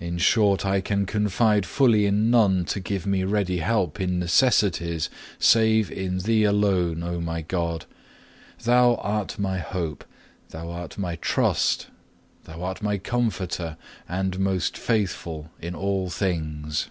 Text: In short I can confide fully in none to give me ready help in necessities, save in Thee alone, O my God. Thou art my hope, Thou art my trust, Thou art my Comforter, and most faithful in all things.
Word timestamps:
In 0.00 0.18
short 0.18 0.66
I 0.66 0.80
can 0.80 1.06
confide 1.06 1.64
fully 1.66 2.04
in 2.04 2.32
none 2.32 2.64
to 2.64 2.80
give 2.80 3.06
me 3.06 3.22
ready 3.22 3.58
help 3.58 4.00
in 4.00 4.18
necessities, 4.18 5.08
save 5.38 5.88
in 5.88 6.18
Thee 6.18 6.42
alone, 6.42 7.04
O 7.04 7.20
my 7.20 7.42
God. 7.42 7.86
Thou 8.64 8.96
art 8.96 9.38
my 9.38 9.58
hope, 9.60 10.04
Thou 10.48 10.68
art 10.68 10.98
my 10.98 11.14
trust, 11.14 11.86
Thou 12.42 12.60
art 12.60 12.82
my 12.82 12.98
Comforter, 12.98 13.76
and 14.08 14.40
most 14.40 14.76
faithful 14.76 15.48
in 15.60 15.76
all 15.76 16.10
things. 16.10 16.88